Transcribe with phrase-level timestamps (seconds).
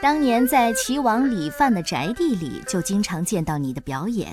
[0.00, 4.28] 当年在齐王李范的宅地里，就经常见到你的表演；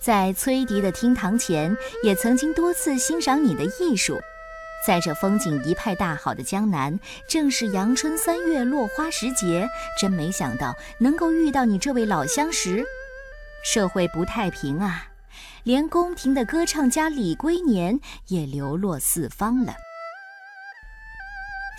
[0.00, 4.18] 在崔迪的厅堂前，也曾经多次欣赏你的艺术。
[4.84, 6.98] 在这风景一派大好的江南，
[7.28, 9.68] 正是阳春三月落花时节，
[10.00, 12.84] 真没想到能够遇到你这位老相识。
[13.64, 15.06] 社会不太平啊，
[15.62, 19.74] 连宫廷的歌唱家李龟年也流落四方了。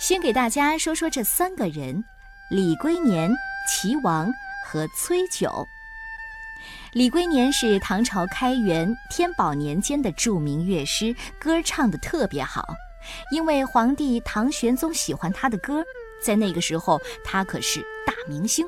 [0.00, 2.02] 先给大家说说这三个人。
[2.50, 3.32] 李龟年、
[3.68, 4.28] 齐王
[4.66, 5.64] 和崔九。
[6.92, 12.66] 李龟年是唐朝开元、天宝年间的著名乐师，歌唱的特别好。
[13.30, 15.84] 因为皇帝唐玄宗喜欢他的歌，
[16.20, 18.66] 在那个时候他可是大明星。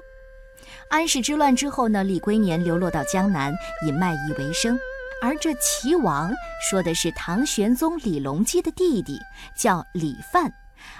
[0.88, 3.52] 安史之乱之后呢，李龟年流落到江南，
[3.84, 4.78] 以卖艺为生。
[5.20, 6.32] 而这齐王
[6.70, 9.18] 说的是唐玄宗李隆基的弟弟，
[9.58, 10.52] 叫李范，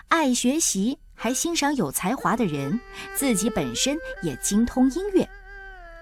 [0.08, 0.98] 爱学习。
[1.22, 2.80] 还欣赏有才华的人，
[3.14, 5.24] 自己本身也精通音乐。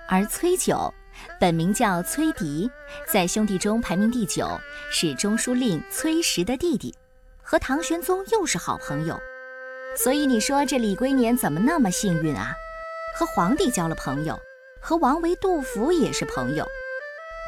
[0.09, 0.91] 而崔九，
[1.39, 2.71] 本名叫崔迪，
[3.07, 4.49] 在兄弟中排名第九，
[4.91, 6.95] 是中书令崔实的弟弟，
[7.43, 9.21] 和唐玄宗又是好朋友。
[9.95, 12.55] 所以你说这李龟年怎么那么幸运啊？
[13.15, 14.41] 和皇帝交了朋友，
[14.81, 16.67] 和王维、杜甫也是朋友。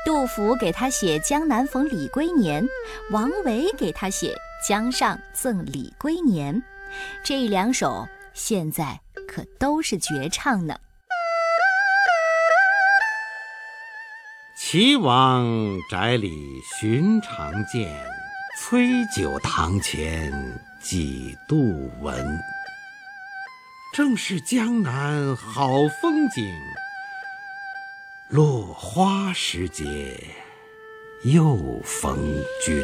[0.05, 2.63] 杜甫给他写《江南逢李龟年》，
[3.11, 4.35] 王维给他写
[4.69, 6.55] 《江上赠李龟年》。
[7.25, 10.79] 这两首现在可都是绝唱呢。
[14.57, 15.47] 岐王
[15.91, 17.93] 宅里寻常见，
[18.59, 20.33] 崔九堂前
[20.81, 22.39] 几度闻。
[23.95, 25.69] 正是江南好
[26.01, 26.51] 风景，
[28.29, 29.85] 落花时节
[31.25, 32.17] 又逢
[32.65, 32.83] 君。